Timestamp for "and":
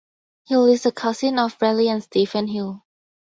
1.87-2.01